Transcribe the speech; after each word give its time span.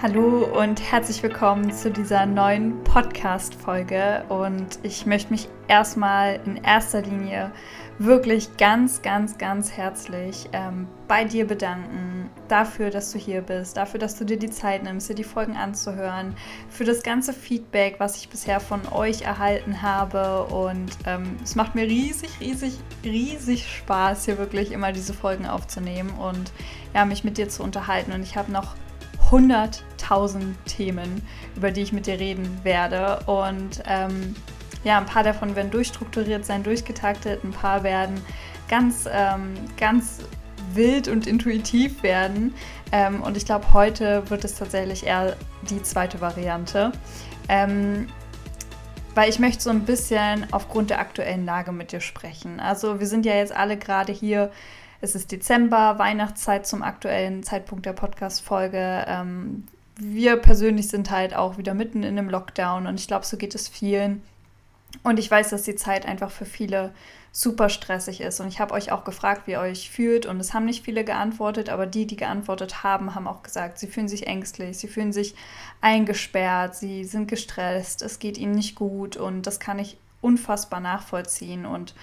Hallo 0.00 0.44
und 0.44 0.80
herzlich 0.80 1.20
willkommen 1.24 1.72
zu 1.72 1.90
dieser 1.90 2.24
neuen 2.24 2.84
Podcast-Folge. 2.84 4.22
Und 4.28 4.78
ich 4.84 5.06
möchte 5.06 5.32
mich 5.32 5.48
erstmal 5.66 6.38
in 6.46 6.54
erster 6.54 7.02
Linie 7.02 7.50
wirklich 7.98 8.56
ganz, 8.58 9.02
ganz, 9.02 9.38
ganz 9.38 9.72
herzlich 9.72 10.48
ähm, 10.52 10.86
bei 11.08 11.24
dir 11.24 11.48
bedanken 11.48 12.30
dafür, 12.46 12.90
dass 12.90 13.10
du 13.10 13.18
hier 13.18 13.40
bist, 13.40 13.76
dafür, 13.76 13.98
dass 13.98 14.16
du 14.16 14.24
dir 14.24 14.38
die 14.38 14.50
Zeit 14.50 14.84
nimmst, 14.84 15.08
dir 15.08 15.16
die 15.16 15.24
Folgen 15.24 15.56
anzuhören, 15.56 16.36
für 16.68 16.84
das 16.84 17.02
ganze 17.02 17.32
Feedback, 17.32 17.96
was 17.98 18.18
ich 18.18 18.28
bisher 18.28 18.60
von 18.60 18.80
euch 18.92 19.22
erhalten 19.22 19.82
habe. 19.82 20.44
Und 20.44 20.92
ähm, 21.06 21.38
es 21.42 21.56
macht 21.56 21.74
mir 21.74 21.88
riesig, 21.88 22.30
riesig, 22.38 22.74
riesig 23.02 23.66
Spaß, 23.66 24.26
hier 24.26 24.38
wirklich 24.38 24.70
immer 24.70 24.92
diese 24.92 25.12
Folgen 25.12 25.46
aufzunehmen 25.46 26.10
und 26.10 26.52
ja, 26.94 27.04
mich 27.04 27.24
mit 27.24 27.36
dir 27.36 27.48
zu 27.48 27.64
unterhalten. 27.64 28.12
Und 28.12 28.22
ich 28.22 28.36
habe 28.36 28.52
noch 28.52 28.76
100.000 30.08 30.54
Themen, 30.66 31.22
über 31.56 31.70
die 31.70 31.82
ich 31.82 31.92
mit 31.92 32.06
dir 32.06 32.18
reden 32.18 32.60
werde. 32.62 33.20
Und 33.26 33.82
ähm, 33.86 34.34
ja, 34.84 34.98
ein 34.98 35.06
paar 35.06 35.22
davon 35.22 35.56
werden 35.56 35.70
durchstrukturiert 35.70 36.44
sein, 36.44 36.62
durchgetaktet, 36.62 37.44
ein 37.44 37.50
paar 37.50 37.82
werden 37.82 38.20
ganz, 38.68 39.08
ähm, 39.10 39.54
ganz 39.76 40.20
wild 40.74 41.08
und 41.08 41.26
intuitiv 41.26 42.02
werden. 42.02 42.54
Ähm, 42.92 43.22
und 43.22 43.36
ich 43.36 43.44
glaube, 43.44 43.72
heute 43.72 44.28
wird 44.30 44.44
es 44.44 44.54
tatsächlich 44.54 45.06
eher 45.06 45.36
die 45.68 45.82
zweite 45.82 46.20
Variante. 46.20 46.92
Ähm, 47.48 48.08
weil 49.14 49.30
ich 49.30 49.40
möchte 49.40 49.62
so 49.62 49.70
ein 49.70 49.84
bisschen 49.84 50.46
aufgrund 50.52 50.90
der 50.90 51.00
aktuellen 51.00 51.44
Lage 51.44 51.72
mit 51.72 51.90
dir 51.90 52.00
sprechen. 52.00 52.60
Also 52.60 53.00
wir 53.00 53.06
sind 53.06 53.26
ja 53.26 53.34
jetzt 53.34 53.52
alle 53.52 53.76
gerade 53.76 54.12
hier 54.12 54.52
es 55.00 55.14
ist 55.14 55.30
Dezember, 55.30 55.98
Weihnachtszeit 55.98 56.66
zum 56.66 56.82
aktuellen 56.82 57.42
Zeitpunkt 57.44 57.86
der 57.86 57.92
Podcast-Folge. 57.92 59.04
Ähm, 59.06 59.64
wir 59.98 60.36
persönlich 60.36 60.88
sind 60.88 61.10
halt 61.10 61.34
auch 61.34 61.58
wieder 61.58 61.74
mitten 61.74 62.04
in 62.04 62.16
einem 62.16 62.30
Lockdown 62.30 62.86
und 62.86 63.00
ich 63.00 63.08
glaube, 63.08 63.26
so 63.26 63.36
geht 63.36 63.54
es 63.54 63.68
vielen. 63.68 64.22
Und 65.02 65.18
ich 65.18 65.30
weiß, 65.30 65.50
dass 65.50 65.64
die 65.64 65.74
Zeit 65.74 66.06
einfach 66.06 66.30
für 66.30 66.46
viele 66.46 66.94
super 67.30 67.68
stressig 67.68 68.20
ist. 68.20 68.40
Und 68.40 68.48
ich 68.48 68.58
habe 68.58 68.72
euch 68.74 68.90
auch 68.90 69.04
gefragt, 69.04 69.42
wie 69.46 69.52
ihr 69.52 69.60
euch 69.60 69.90
fühlt. 69.90 70.24
Und 70.24 70.40
es 70.40 70.54
haben 70.54 70.64
nicht 70.64 70.84
viele 70.84 71.04
geantwortet, 71.04 71.68
aber 71.68 71.84
die, 71.86 72.06
die 72.06 72.16
geantwortet 72.16 72.82
haben, 72.82 73.14
haben 73.14 73.26
auch 73.28 73.42
gesagt, 73.42 73.78
sie 73.78 73.86
fühlen 73.86 74.08
sich 74.08 74.26
ängstlich, 74.26 74.78
sie 74.78 74.88
fühlen 74.88 75.12
sich 75.12 75.34
eingesperrt, 75.80 76.74
sie 76.74 77.04
sind 77.04 77.28
gestresst, 77.28 78.00
es 78.02 78.18
geht 78.18 78.38
ihnen 78.38 78.54
nicht 78.54 78.76
gut. 78.76 79.16
Und 79.16 79.42
das 79.42 79.60
kann 79.60 79.78
ich 79.78 79.98
unfassbar 80.20 80.80
nachvollziehen. 80.80 81.66
Und 81.66 81.94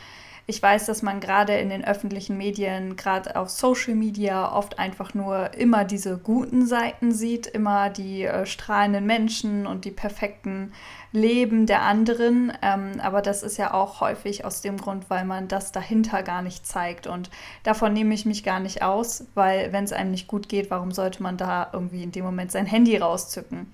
ich 0.47 0.61
weiß, 0.61 0.85
dass 0.85 1.01
man 1.01 1.19
gerade 1.19 1.57
in 1.57 1.69
den 1.69 1.83
öffentlichen 1.83 2.37
Medien, 2.37 2.95
gerade 2.95 3.35
auf 3.35 3.49
Social 3.49 3.95
Media, 3.95 4.55
oft 4.55 4.77
einfach 4.77 5.15
nur 5.15 5.55
immer 5.55 5.85
diese 5.85 6.19
guten 6.19 6.67
Seiten 6.67 7.11
sieht, 7.11 7.47
immer 7.47 7.89
die 7.89 8.25
äh, 8.25 8.45
strahlenden 8.45 9.07
Menschen 9.07 9.65
und 9.65 9.85
die 9.85 9.91
perfekten 9.91 10.71
Leben 11.11 11.65
der 11.65 11.81
anderen. 11.81 12.53
Ähm, 12.61 12.99
aber 13.01 13.23
das 13.23 13.41
ist 13.41 13.57
ja 13.57 13.73
auch 13.73 14.01
häufig 14.01 14.45
aus 14.45 14.61
dem 14.61 14.77
Grund, 14.77 15.09
weil 15.09 15.25
man 15.25 15.47
das 15.47 15.71
dahinter 15.71 16.21
gar 16.21 16.43
nicht 16.43 16.67
zeigt. 16.67 17.07
Und 17.07 17.31
davon 17.63 17.93
nehme 17.93 18.13
ich 18.13 18.27
mich 18.27 18.43
gar 18.43 18.59
nicht 18.59 18.83
aus, 18.83 19.25
weil 19.33 19.73
wenn 19.73 19.85
es 19.85 19.93
einem 19.93 20.11
nicht 20.11 20.27
gut 20.27 20.47
geht, 20.47 20.69
warum 20.69 20.91
sollte 20.91 21.23
man 21.23 21.37
da 21.37 21.69
irgendwie 21.73 22.03
in 22.03 22.11
dem 22.11 22.23
Moment 22.23 22.51
sein 22.51 22.67
Handy 22.67 22.97
rauszücken? 22.97 23.73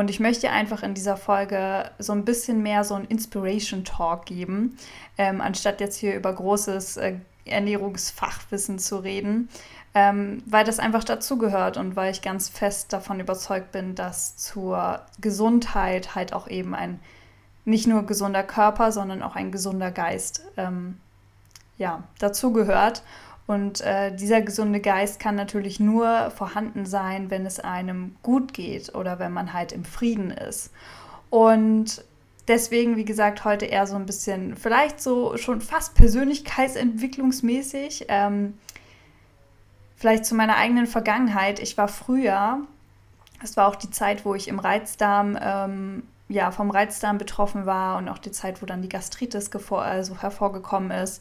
Und 0.00 0.08
ich 0.08 0.18
möchte 0.18 0.48
einfach 0.48 0.82
in 0.82 0.94
dieser 0.94 1.18
Folge 1.18 1.90
so 1.98 2.14
ein 2.14 2.24
bisschen 2.24 2.62
mehr 2.62 2.84
so 2.84 2.94
ein 2.94 3.04
Inspiration 3.04 3.84
Talk 3.84 4.24
geben, 4.24 4.78
ähm, 5.18 5.42
anstatt 5.42 5.78
jetzt 5.82 5.98
hier 5.98 6.14
über 6.14 6.32
großes 6.32 6.96
äh, 6.96 7.16
Ernährungsfachwissen 7.44 8.78
zu 8.78 8.96
reden, 8.96 9.50
ähm, 9.92 10.42
weil 10.46 10.64
das 10.64 10.78
einfach 10.78 11.04
dazugehört 11.04 11.76
und 11.76 11.96
weil 11.96 12.12
ich 12.12 12.22
ganz 12.22 12.48
fest 12.48 12.94
davon 12.94 13.20
überzeugt 13.20 13.72
bin, 13.72 13.94
dass 13.94 14.38
zur 14.38 15.02
Gesundheit 15.20 16.14
halt 16.14 16.32
auch 16.32 16.48
eben 16.48 16.74
ein 16.74 16.98
nicht 17.66 17.86
nur 17.86 18.04
gesunder 18.06 18.42
Körper, 18.42 18.92
sondern 18.92 19.20
auch 19.22 19.36
ein 19.36 19.52
gesunder 19.52 19.90
Geist 19.90 20.46
ähm, 20.56 20.98
ja, 21.76 22.04
dazugehört. 22.18 23.02
Und 23.50 23.80
äh, 23.80 24.14
dieser 24.14 24.42
gesunde 24.42 24.78
Geist 24.78 25.18
kann 25.18 25.34
natürlich 25.34 25.80
nur 25.80 26.30
vorhanden 26.30 26.86
sein, 26.86 27.32
wenn 27.32 27.44
es 27.44 27.58
einem 27.58 28.14
gut 28.22 28.54
geht 28.54 28.94
oder 28.94 29.18
wenn 29.18 29.32
man 29.32 29.52
halt 29.52 29.72
im 29.72 29.84
Frieden 29.84 30.30
ist. 30.30 30.70
Und 31.30 32.04
deswegen, 32.46 32.94
wie 32.94 33.04
gesagt, 33.04 33.44
heute 33.44 33.66
eher 33.66 33.88
so 33.88 33.96
ein 33.96 34.06
bisschen, 34.06 34.56
vielleicht 34.56 35.00
so 35.00 35.36
schon 35.36 35.60
fast 35.60 35.96
persönlichkeitsentwicklungsmäßig. 35.96 38.04
Ähm, 38.06 38.54
vielleicht 39.96 40.26
zu 40.26 40.36
meiner 40.36 40.54
eigenen 40.54 40.86
Vergangenheit. 40.86 41.58
Ich 41.58 41.76
war 41.76 41.88
früher, 41.88 42.60
das 43.40 43.56
war 43.56 43.66
auch 43.66 43.74
die 43.74 43.90
Zeit, 43.90 44.24
wo 44.24 44.36
ich 44.36 44.46
im 44.46 44.60
Reizdarm, 44.60 45.36
ähm, 45.42 46.04
ja, 46.28 46.52
vom 46.52 46.70
Reizdarm 46.70 47.18
betroffen 47.18 47.66
war 47.66 47.98
und 47.98 48.08
auch 48.08 48.18
die 48.18 48.30
Zeit, 48.30 48.62
wo 48.62 48.66
dann 48.66 48.80
die 48.80 48.88
Gastritis 48.88 49.50
also 49.72 50.18
hervorgekommen 50.18 50.92
ist 50.92 51.20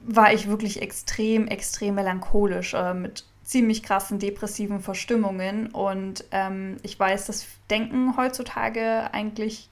war 0.00 0.32
ich 0.32 0.48
wirklich 0.48 0.82
extrem, 0.82 1.46
extrem 1.46 1.94
melancholisch 1.94 2.74
äh, 2.74 2.94
mit 2.94 3.24
ziemlich 3.44 3.82
krassen 3.82 4.18
depressiven 4.18 4.80
Verstimmungen. 4.80 5.68
Und 5.68 6.24
ähm, 6.30 6.76
ich 6.82 6.98
weiß, 6.98 7.26
das 7.26 7.46
denken 7.68 8.16
heutzutage 8.16 9.12
eigentlich 9.12 9.68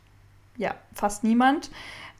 ja 0.57 0.75
fast 0.93 1.25
niemand. 1.25 1.71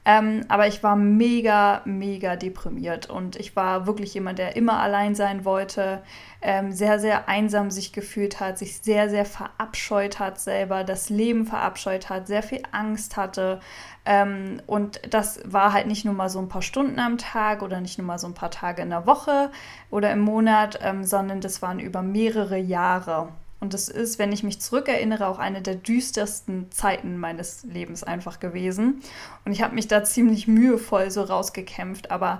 Ähm, 0.05 0.45
aber 0.47 0.67
ich 0.67 0.81
war 0.81 0.95
mega, 0.95 1.81
mega 1.85 2.35
deprimiert 2.35 3.09
und 3.09 3.35
ich 3.35 3.55
war 3.55 3.85
wirklich 3.85 4.13
jemand, 4.13 4.39
der 4.39 4.55
immer 4.55 4.79
allein 4.79 5.13
sein 5.13 5.43
wollte, 5.45 6.01
ähm, 6.41 6.71
sehr, 6.71 6.99
sehr 6.99 7.27
einsam 7.27 7.69
sich 7.69 7.91
gefühlt 7.91 8.39
hat, 8.39 8.57
sich 8.57 8.79
sehr, 8.79 9.09
sehr 9.09 9.25
verabscheut 9.25 10.19
hat 10.19 10.39
selber, 10.39 10.83
das 10.83 11.09
Leben 11.09 11.45
verabscheut 11.45 12.09
hat, 12.09 12.27
sehr 12.27 12.43
viel 12.43 12.63
Angst 12.71 13.17
hatte. 13.17 13.59
Ähm, 14.05 14.61
und 14.67 15.01
das 15.13 15.41
war 15.43 15.73
halt 15.73 15.87
nicht 15.87 16.05
nur 16.05 16.13
mal 16.13 16.29
so 16.29 16.39
ein 16.39 16.49
paar 16.49 16.61
Stunden 16.61 16.99
am 16.99 17.17
Tag 17.17 17.61
oder 17.61 17.81
nicht 17.81 17.97
nur 17.97 18.07
mal 18.07 18.19
so 18.19 18.27
ein 18.27 18.33
paar 18.33 18.51
Tage 18.51 18.81
in 18.81 18.89
der 18.89 19.05
Woche 19.05 19.51
oder 19.91 20.11
im 20.11 20.21
Monat, 20.21 20.79
ähm, 20.81 21.03
sondern 21.03 21.41
das 21.41 21.61
waren 21.61 21.79
über 21.79 22.01
mehrere 22.01 22.57
Jahre. 22.57 23.29
Und 23.59 23.73
das 23.73 23.89
ist, 23.89 24.19
wenn 24.19 24.31
ich 24.31 24.43
mich 24.43 24.61
zurückerinnere, 24.61 25.27
auch 25.27 25.37
eine 25.37 25.61
der 25.61 25.75
düstersten 25.75 26.71
Zeiten 26.71 27.17
meines 27.17 27.63
Lebens 27.63 28.03
einfach 28.03 28.39
gewesen. 28.39 29.01
Und 29.43 29.51
ich 29.51 29.61
habe 29.61 29.75
mich 29.75 29.87
da 29.87 30.03
ziemlich 30.03 30.47
mühevoll 30.47 31.11
so 31.11 31.23
rausgekämpft. 31.23 32.09
Aber 32.09 32.39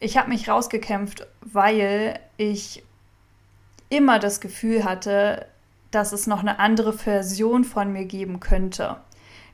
ich 0.00 0.16
habe 0.16 0.30
mich 0.30 0.48
rausgekämpft, 0.48 1.26
weil 1.42 2.18
ich 2.38 2.82
immer 3.90 4.18
das 4.18 4.40
Gefühl 4.40 4.84
hatte, 4.84 5.46
dass 5.90 6.12
es 6.12 6.26
noch 6.26 6.40
eine 6.40 6.58
andere 6.58 6.92
Version 6.92 7.64
von 7.64 7.92
mir 7.92 8.06
geben 8.06 8.40
könnte. 8.40 8.96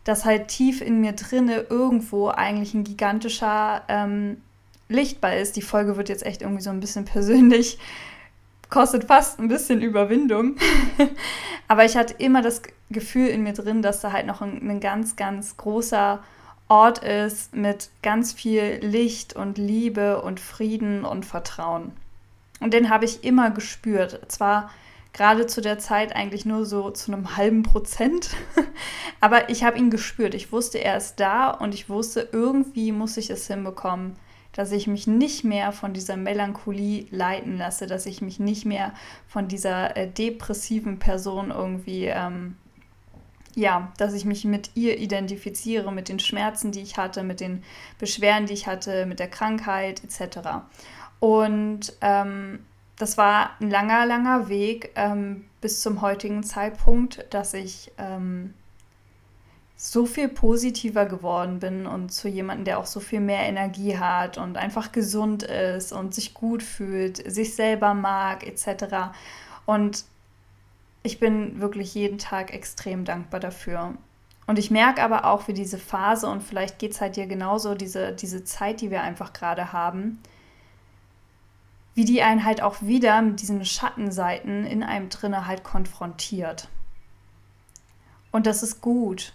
Dass 0.05 0.25
halt 0.25 0.49
tief 0.49 0.81
in 0.81 1.01
mir 1.01 1.13
drinne 1.13 1.67
irgendwo 1.69 2.29
eigentlich 2.29 2.75
ein 2.75 2.85
gigantischer 2.85 3.83
ähm, 3.89 4.41
Lichtball 4.89 5.39
ist. 5.39 5.57
Die 5.57 5.63
Folge 5.63 5.97
wird 5.97 6.09
jetzt 6.09 6.25
echt 6.25 6.43
irgendwie 6.43 6.63
so 6.63 6.71
ein 6.71 6.81
bisschen 6.81 7.05
persönlich 7.05 7.79
kostet 8.73 9.05
fast 9.05 9.39
ein 9.39 9.49
bisschen 9.49 9.81
Überwindung. 9.81 10.57
Aber 11.69 11.85
ich 11.85 11.97
hatte 11.97 12.15
immer 12.19 12.43
das 12.43 12.63
Gefühl 12.91 13.29
in 13.29 13.45
mir 13.45 13.53
drin, 13.53 13.83
dass 13.83 14.01
da 14.01 14.11
halt 14.11 14.27
noch 14.27 14.41
ein, 14.41 14.69
ein 14.69 14.81
ganz, 14.81 15.15
ganz 15.15 15.57
großer 15.57 16.23
Ort 16.69 17.05
ist 17.05 17.55
mit 17.55 17.91
ganz 18.03 18.33
viel 18.33 18.81
Licht 18.83 19.37
und 19.37 19.59
Liebe 19.59 20.23
und 20.23 20.41
Frieden 20.41 21.05
und 21.05 21.27
Vertrauen. 21.27 21.93
Und 22.61 22.73
den 22.73 22.89
habe 22.89 23.05
ich 23.05 23.25
immer 23.25 23.51
gespürt. 23.51 24.21
Zwar 24.29 24.71
gerade 25.13 25.47
zu 25.47 25.61
der 25.61 25.79
Zeit 25.79 26.17
eigentlich 26.17 26.47
nur 26.47 26.65
so 26.65 26.91
zu 26.91 27.13
einem 27.13 27.37
halben 27.37 27.65
Prozent, 27.65 28.31
aber 29.21 29.51
ich 29.51 29.65
habe 29.65 29.77
ihn 29.77 29.91
gespürt. 29.91 30.35
Ich 30.35 30.51
wusste, 30.51 30.79
er 30.79 30.97
ist 30.97 31.21
da 31.21 31.51
und 31.51 31.75
ich 31.75 31.91
wusste, 31.91 32.27
irgendwie 32.33 32.91
muss 32.93 33.19
ich 33.19 33.29
es 33.29 33.47
hinbekommen, 33.47 34.17
dass 34.53 34.73
ich 34.73 34.87
mich 34.87 35.07
nicht 35.07 35.45
mehr 35.45 35.73
von 35.73 35.93
dieser 35.93 36.17
Melancholie 36.17 37.07
leiten 37.11 37.57
lasse, 37.57 37.87
dass 37.87 38.07
ich 38.07 38.21
mich 38.21 38.39
nicht 38.39 38.65
mehr 38.65 38.93
von 39.27 39.49
dieser 39.49 39.97
äh, 39.97 40.09
depressiven 40.09 40.99
Person 40.99 41.51
irgendwie, 41.51 42.07
ähm, 42.07 42.57
ja, 43.55 43.93
dass 43.99 44.15
ich 44.15 44.25
mich 44.25 44.45
mit 44.45 44.71
ihr 44.75 44.99
identifiziere, 44.99 45.93
mit 45.93 46.09
den 46.09 46.19
Schmerzen, 46.19 46.73
die 46.73 46.81
ich 46.81 46.97
hatte, 46.97 47.23
mit 47.23 47.41
den 47.41 47.63
Beschwerden, 47.99 48.47
die 48.47 48.55
ich 48.55 48.67
hatte, 48.67 49.07
mit 49.07 49.19
der 49.19 49.29
Krankheit 49.29 50.03
etc. 50.05 50.39
Und 51.21 51.95
ähm, 52.01 52.61
das 52.99 53.19
war 53.19 53.51
ein 53.61 53.71
langer, 53.71 54.07
langer 54.07 54.49
Weg 54.49 54.93
ähm, 54.97 55.45
bis 55.61 55.81
zum 55.81 56.03
heutigen 56.03 56.43
Zeitpunkt, 56.43 57.27
dass 57.31 57.55
ich 57.55 57.91
ähm, 57.99 58.55
so 59.85 60.07
viel 60.07 60.29
positiver 60.29 61.07
geworden 61.07 61.59
bin 61.59 61.89
und 61.89 62.13
zu 62.13 62.29
jemandem, 62.29 62.65
der 62.65 62.79
auch 62.79 62.87
so 62.87 63.01
viel 63.01 63.19
mehr 63.19 63.41
Energie 63.41 63.99
hat 63.99 64.39
und 64.39 64.57
einfach 64.57 64.93
gesund 64.93 65.43
ist 65.43 65.93
und 65.93 66.15
sich 66.15 66.35
gut 66.35 66.63
fühlt, 66.63 67.17
sich 67.17 67.57
selber 67.57 67.93
mag 67.93 68.47
etc. 68.47 69.11
Und 69.67 70.05
ich 71.03 71.19
bin 71.19 71.61
wirklich 71.61 71.97
jeden 71.97 72.19
Tag 72.19 72.55
extrem 72.55 73.05
dankbar 73.05 73.41
dafür. 73.41 73.95
Und 74.47 74.61
ich 74.61 74.71
merke 74.71 75.03
aber 75.03 75.25
auch, 75.25 75.49
wie 75.49 75.53
diese 75.53 75.79
Phase, 75.79 76.29
und 76.29 76.45
vielleicht 76.45 76.79
geht 76.79 76.93
es 76.93 77.01
halt 77.01 77.17
dir 77.17 77.27
genauso, 77.27 77.75
diese, 77.75 78.13
diese 78.13 78.45
Zeit, 78.45 78.83
die 78.83 78.93
wir 78.93 79.03
einfach 79.03 79.33
gerade 79.33 79.73
haben, 79.73 80.21
wie 81.97 82.05
die 82.05 82.23
einen 82.23 82.45
halt 82.45 82.63
auch 82.63 82.83
wieder 82.83 83.21
mit 83.21 83.41
diesen 83.41 83.65
Schattenseiten 83.65 84.65
in 84.65 84.85
einem 84.85 85.09
drinne 85.09 85.49
halt 85.49 85.65
konfrontiert. 85.65 86.69
Und 88.31 88.47
das 88.47 88.63
ist 88.63 88.81
gut, 88.81 89.35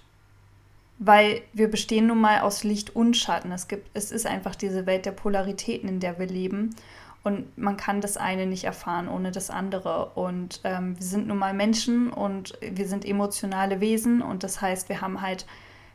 weil 0.99 1.41
wir 1.53 1.69
bestehen 1.69 2.07
nun 2.07 2.19
mal 2.19 2.41
aus 2.41 2.63
Licht 2.63 2.95
und 2.95 3.15
Schatten. 3.15 3.51
Es, 3.51 3.67
gibt, 3.67 3.89
es 3.93 4.11
ist 4.11 4.25
einfach 4.25 4.55
diese 4.55 4.85
Welt 4.85 5.05
der 5.05 5.11
Polaritäten, 5.11 5.87
in 5.87 5.99
der 5.99 6.17
wir 6.19 6.27
leben. 6.27 6.75
Und 7.23 7.57
man 7.57 7.77
kann 7.77 7.99
das 8.01 8.15
eine 8.15 8.45
nicht 8.45 8.63
erfahren 8.63 9.09
ohne 9.09 9.31
das 9.31 9.49
andere. 9.49 10.11
Und 10.15 10.61
ähm, 10.63 10.97
wir 10.97 11.05
sind 11.05 11.27
nun 11.27 11.37
mal 11.37 11.53
Menschen 11.53 12.11
und 12.11 12.57
wir 12.61 12.87
sind 12.87 13.05
emotionale 13.05 13.81
Wesen. 13.81 14.21
Und 14.21 14.43
das 14.43 14.61
heißt, 14.61 14.89
wir 14.89 15.01
haben 15.01 15.21
halt 15.21 15.45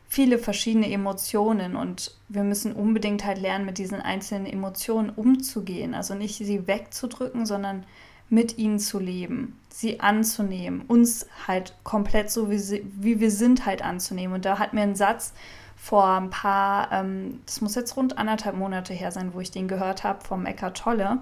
viele 0.07 0.37
verschiedene 0.37 0.91
Emotionen 0.91 1.75
und 1.75 2.15
wir 2.29 2.43
müssen 2.43 2.73
unbedingt 2.73 3.25
halt 3.25 3.41
lernen, 3.41 3.65
mit 3.65 3.79
diesen 3.79 3.99
einzelnen 3.99 4.45
Emotionen 4.45 5.09
umzugehen. 5.09 5.95
Also 5.95 6.13
nicht 6.13 6.37
sie 6.37 6.67
wegzudrücken, 6.67 7.47
sondern 7.47 7.83
mit 8.33 8.57
ihnen 8.57 8.79
zu 8.79 8.97
leben, 8.97 9.59
sie 9.69 9.99
anzunehmen, 9.99 10.81
uns 10.87 11.27
halt 11.47 11.75
komplett 11.83 12.31
so 12.31 12.49
wie, 12.49 12.57
sie, 12.57 12.83
wie 12.95 13.19
wir 13.19 13.29
sind 13.29 13.67
halt 13.67 13.83
anzunehmen. 13.83 14.33
Und 14.33 14.45
da 14.45 14.57
hat 14.57 14.73
mir 14.73 14.81
ein 14.81 14.95
Satz 14.95 15.33
vor 15.75 16.07
ein 16.07 16.31
paar, 16.31 16.91
ähm, 16.91 17.41
das 17.45 17.61
muss 17.61 17.75
jetzt 17.75 17.95
rund 17.95 18.17
anderthalb 18.17 18.55
Monate 18.55 18.93
her 18.93 19.11
sein, 19.11 19.35
wo 19.35 19.39
ich 19.39 19.51
den 19.51 19.67
gehört 19.67 20.03
habe, 20.03 20.25
vom 20.25 20.47
Eckart 20.47 20.77
Tolle. 20.77 21.19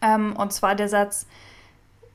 Ähm, 0.00 0.34
und 0.34 0.52
zwar 0.52 0.74
der 0.74 0.88
Satz, 0.88 1.26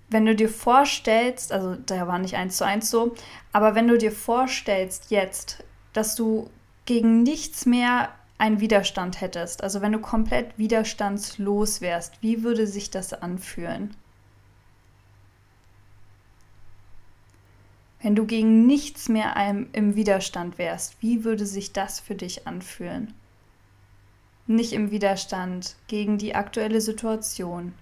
wenn 0.10 0.26
du 0.26 0.36
dir 0.36 0.50
vorstellst, 0.50 1.52
also 1.52 1.76
der 1.76 2.08
war 2.08 2.18
nicht 2.18 2.36
eins 2.36 2.58
zu 2.58 2.66
eins 2.66 2.90
so, 2.90 3.14
aber 3.52 3.76
wenn 3.76 3.88
du 3.88 3.98
dir 3.98 4.12
vorstellst 4.12 5.12
jetzt, 5.12 5.64
dass 5.92 6.16
du 6.16 6.50
gegen 6.86 7.22
nichts 7.22 7.68
mehr 7.68 8.10
einen 8.38 8.60
Widerstand 8.60 9.22
hättest, 9.22 9.64
also 9.64 9.82
wenn 9.82 9.92
du 9.92 10.00
komplett 10.00 10.58
widerstandslos 10.58 11.82
wärst, 11.82 12.22
wie 12.22 12.44
würde 12.44 12.68
sich 12.68 12.92
das 12.92 13.14
anfühlen? 13.14 13.96
Wenn 18.02 18.16
du 18.16 18.26
gegen 18.26 18.68
nichts 18.68 19.08
mehr 19.08 19.34
im 19.72 19.96
Widerstand 19.96 20.58
wärst, 20.58 21.02
wie 21.02 21.24
würde 21.24 21.46
sich 21.46 21.72
das 21.72 22.02
für 22.02 22.16
dich 22.16 22.46
anfühlen? 22.46 23.14
Nicht 24.46 24.74
im 24.74 24.92
Widerstand 24.92 25.78
gegen 25.88 26.18
die 26.18 26.36
aktuelle 26.36 26.82
Situation, 26.82 27.74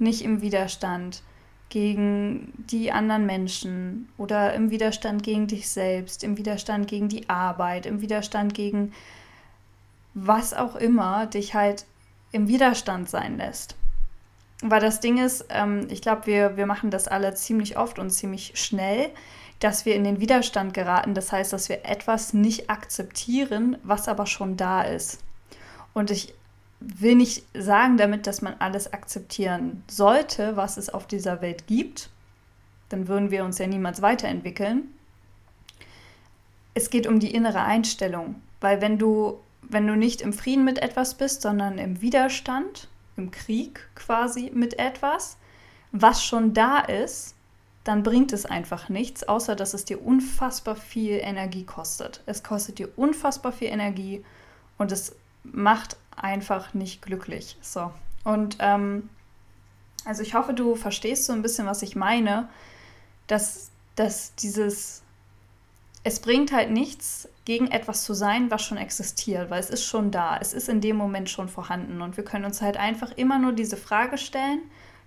nicht 0.00 0.22
im 0.22 0.42
Widerstand 0.42 1.22
gegen 1.68 2.52
die 2.68 2.90
anderen 2.90 3.26
Menschen 3.26 4.08
oder 4.18 4.54
im 4.54 4.70
Widerstand 4.70 5.22
gegen 5.22 5.46
dich 5.46 5.68
selbst, 5.68 6.24
im 6.24 6.36
Widerstand 6.36 6.88
gegen 6.88 7.08
die 7.08 7.28
Arbeit, 7.28 7.86
im 7.86 8.00
Widerstand 8.00 8.54
gegen 8.54 8.92
was 10.14 10.54
auch 10.54 10.76
immer 10.76 11.26
dich 11.26 11.54
halt 11.54 11.86
im 12.32 12.48
Widerstand 12.48 13.08
sein 13.08 13.36
lässt. 13.36 13.76
Weil 14.62 14.80
das 14.80 15.00
Ding 15.00 15.18
ist, 15.18 15.46
ähm, 15.48 15.86
ich 15.90 16.02
glaube, 16.02 16.26
wir, 16.26 16.56
wir 16.56 16.66
machen 16.66 16.90
das 16.90 17.08
alle 17.08 17.34
ziemlich 17.34 17.78
oft 17.78 17.98
und 17.98 18.10
ziemlich 18.10 18.52
schnell, 18.54 19.10
dass 19.58 19.84
wir 19.84 19.94
in 19.94 20.04
den 20.04 20.20
Widerstand 20.20 20.74
geraten. 20.74 21.14
Das 21.14 21.32
heißt, 21.32 21.52
dass 21.52 21.68
wir 21.68 21.84
etwas 21.84 22.34
nicht 22.34 22.68
akzeptieren, 22.68 23.78
was 23.82 24.08
aber 24.08 24.26
schon 24.26 24.56
da 24.56 24.82
ist. 24.82 25.22
Und 25.92 26.10
ich 26.10 26.34
will 26.80 27.14
nicht 27.14 27.44
sagen 27.54 27.96
damit, 27.96 28.26
dass 28.26 28.42
man 28.42 28.54
alles 28.58 28.92
akzeptieren 28.92 29.84
sollte, 29.88 30.56
was 30.56 30.76
es 30.76 30.88
auf 30.88 31.06
dieser 31.06 31.42
Welt 31.42 31.66
gibt. 31.66 32.10
Dann 32.88 33.06
würden 33.06 33.30
wir 33.30 33.44
uns 33.44 33.58
ja 33.58 33.66
niemals 33.66 34.02
weiterentwickeln. 34.02 34.88
Es 36.72 36.90
geht 36.90 37.06
um 37.06 37.20
die 37.20 37.34
innere 37.34 37.62
Einstellung, 37.62 38.36
weil 38.60 38.80
wenn 38.80 38.98
du, 38.98 39.40
wenn 39.62 39.86
du 39.86 39.96
nicht 39.96 40.20
im 40.20 40.32
Frieden 40.32 40.64
mit 40.64 40.78
etwas 40.78 41.14
bist, 41.14 41.42
sondern 41.42 41.78
im 41.78 42.00
Widerstand, 42.00 42.88
im 43.16 43.30
Krieg 43.30 43.88
quasi 43.94 44.50
mit 44.54 44.78
etwas, 44.78 45.36
was 45.92 46.24
schon 46.24 46.54
da 46.54 46.78
ist, 46.78 47.34
dann 47.84 48.02
bringt 48.02 48.32
es 48.32 48.46
einfach 48.46 48.88
nichts, 48.88 49.24
außer 49.24 49.56
dass 49.56 49.74
es 49.74 49.84
dir 49.84 50.04
unfassbar 50.04 50.76
viel 50.76 51.18
Energie 51.18 51.64
kostet. 51.64 52.22
Es 52.26 52.42
kostet 52.42 52.78
dir 52.78 52.90
unfassbar 52.96 53.52
viel 53.52 53.68
Energie 53.68 54.24
und 54.76 54.92
es 54.92 55.16
macht 55.42 55.96
einfach 56.14 56.74
nicht 56.74 57.02
glücklich. 57.02 57.56
So. 57.62 57.90
Und 58.24 58.58
ähm, 58.60 59.08
also 60.04 60.22
ich 60.22 60.34
hoffe, 60.34 60.54
du 60.54 60.76
verstehst 60.76 61.24
so 61.24 61.32
ein 61.32 61.42
bisschen, 61.42 61.66
was 61.66 61.82
ich 61.82 61.96
meine, 61.96 62.48
dass, 63.26 63.70
dass 63.96 64.34
dieses, 64.34 65.02
es 66.02 66.20
bringt 66.20 66.52
halt 66.52 66.70
nichts, 66.70 67.28
gegen 67.44 67.68
etwas 67.68 68.04
zu 68.04 68.14
sein, 68.14 68.50
was 68.50 68.62
schon 68.62 68.78
existiert, 68.78 69.50
weil 69.50 69.60
es 69.60 69.70
ist 69.70 69.84
schon 69.84 70.10
da, 70.10 70.38
es 70.40 70.52
ist 70.52 70.68
in 70.68 70.80
dem 70.80 70.96
Moment 70.96 71.28
schon 71.28 71.48
vorhanden. 71.48 72.00
Und 72.00 72.16
wir 72.16 72.24
können 72.24 72.44
uns 72.44 72.62
halt 72.62 72.76
einfach 72.76 73.12
immer 73.12 73.38
nur 73.38 73.52
diese 73.52 73.76
Frage 73.76 74.18
stellen, 74.18 74.60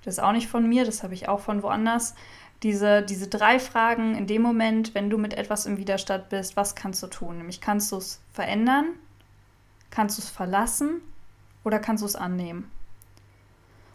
das 0.04 0.16
ist 0.16 0.20
auch 0.20 0.34
nicht 0.34 0.50
von 0.50 0.68
mir, 0.68 0.84
das 0.84 1.04
habe 1.04 1.14
ich 1.14 1.30
auch 1.30 1.40
von 1.40 1.64
woanders, 1.64 2.16
diese, 2.62 3.02
diese 3.02 3.28
drei 3.28 3.60
Fragen 3.60 4.16
in 4.16 4.28
dem 4.28 4.42
Moment, 4.42 4.94
wenn 4.94 5.10
du 5.10 5.18
mit 5.18 5.34
etwas 5.34 5.66
im 5.66 5.78
Widerstand 5.78 6.30
bist, 6.30 6.58
was 6.58 6.76
kannst 6.76 7.02
du 7.04 7.08
tun? 7.08 7.38
Nämlich 7.38 7.62
kannst 7.62 7.92
du 7.92 7.98
es 7.98 8.22
verändern, 8.32 8.86
Kannst 9.94 10.18
du 10.18 10.24
es 10.24 10.30
verlassen? 10.32 11.02
Oder 11.64 11.78
kannst 11.78 12.02
du 12.02 12.08
es 12.08 12.16
annehmen? 12.16 12.72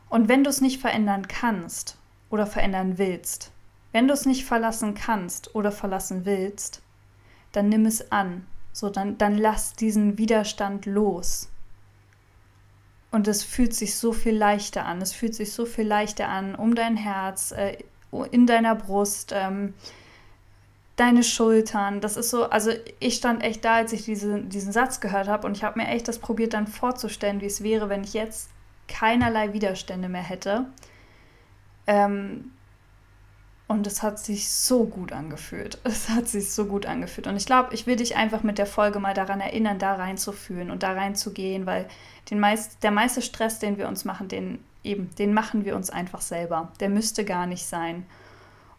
Und 0.09 0.29
wenn 0.29 0.44
du 0.44 0.49
es 0.49 0.61
nicht 0.61 0.81
verändern 0.81 1.27
kannst 1.27 1.99
oder 2.31 2.47
verändern 2.47 2.99
willst, 2.99 3.51
wenn 3.91 4.06
du 4.06 4.15
es 4.15 4.25
nicht 4.25 4.44
verlassen 4.44 4.94
kannst 4.94 5.56
oder 5.56 5.73
verlassen 5.73 6.25
willst, 6.25 6.83
dann 7.58 7.69
nimm 7.69 7.87
es 7.87 8.12
an. 8.12 8.46
So, 8.72 8.88
dann, 8.88 9.19
dann 9.19 9.37
lass 9.37 9.75
diesen 9.75 10.16
Widerstand 10.16 10.87
los. 10.87 11.50
Und 13.10 13.26
es 13.26 13.43
fühlt 13.43 13.75
sich 13.75 13.96
so 13.96 14.12
viel 14.12 14.37
leichter 14.37 14.87
an. 14.87 15.02
Es 15.02 15.12
fühlt 15.12 15.34
sich 15.34 15.52
so 15.52 15.66
viel 15.66 15.87
leichter 15.87 16.28
an 16.28 16.55
um 16.55 16.76
dein 16.76 16.96
Herz, 16.96 17.50
äh, 17.50 17.78
in 18.31 18.46
deiner 18.46 18.76
Brust. 18.76 19.32
Ähm, 19.34 19.75
deine 20.94 21.22
Schultern. 21.22 22.00
Das 22.00 22.16
ist 22.16 22.31
so, 22.31 22.50
also 22.50 22.72
ich 22.99 23.14
stand 23.14 23.43
echt 23.43 23.64
da, 23.64 23.76
als 23.76 23.93
ich 23.93 24.05
diese, 24.05 24.40
diesen 24.43 24.72
Satz 24.72 25.00
gehört 25.00 25.28
habe 25.28 25.46
und 25.46 25.56
ich 25.56 25.62
habe 25.62 25.78
mir 25.81 25.88
echt 25.88 26.08
das 26.08 26.19
probiert 26.19 26.55
dann 26.55 26.66
vorzustellen, 26.66 27.40
wie 27.40 27.46
es 27.46 27.62
wäre, 27.62 27.88
wenn 27.88 28.02
ich 28.02 28.14
jetzt 28.14 28.50
keinerlei 28.88 29.52
Widerstände 29.52 30.08
mehr 30.08 30.22
hätte. 30.22 30.66
Ähm, 31.87 32.50
und 33.69 33.87
es 33.87 34.03
hat 34.03 34.19
sich 34.19 34.49
so 34.50 34.87
gut 34.87 35.12
angefühlt. 35.12 35.79
Es 35.85 36.09
hat 36.09 36.26
sich 36.26 36.50
so 36.50 36.65
gut 36.65 36.87
angefühlt. 36.87 37.26
Und 37.26 37.37
ich 37.37 37.47
glaube, 37.47 37.75
ich 37.75 37.87
will 37.87 37.96
dich 37.96 38.17
einfach 38.17 38.43
mit 38.43 38.58
der 38.58 38.67
Folge 38.67 38.98
mal 38.98 39.15
daran 39.15 39.41
erinnern, 39.41 39.79
da 39.79 39.94
reinzufühlen 39.94 40.70
und 40.70 40.82
da 40.82 40.93
reinzugehen, 40.93 41.67
weil 41.67 41.87
den 42.31 42.41
meist, 42.41 42.82
der 42.82 42.91
meiste 42.91 43.22
Stress, 43.22 43.58
den 43.58 43.77
wir 43.77 43.87
uns 43.87 44.06
machen, 44.06 44.29
den 44.29 44.58
eben, 44.82 45.10
den 45.17 45.34
machen 45.34 45.67
wir 45.67 45.77
uns 45.77 45.91
einfach 45.91 46.22
selber. 46.22 46.72
Der 46.81 46.89
müsste 46.89 47.27
gar 47.27 47.46
nicht 47.46 47.67
sein. 47.67 48.06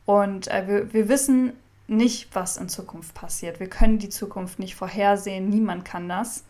Und 0.06 0.48
äh, 0.48 0.68
wir, 0.68 0.94
wir 0.94 1.08
wissen 1.08 1.54
nicht, 1.88 2.34
was 2.34 2.58
in 2.58 2.68
Zukunft 2.68 3.14
passiert. 3.14 3.60
Wir 3.60 3.70
können 3.70 4.00
die 4.00 4.10
Zukunft 4.10 4.58
nicht 4.58 4.76
vorhersehen, 4.76 5.50
niemand 5.50 5.86
kann 5.86 6.10
das. 6.10 6.44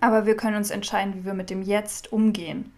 Aber 0.00 0.26
wir 0.26 0.36
können 0.36 0.56
uns 0.56 0.70
entscheiden, 0.70 1.14
wie 1.14 1.24
wir 1.24 1.34
mit 1.34 1.48
dem 1.48 1.62
Jetzt 1.62 2.12
umgehen. 2.12 2.72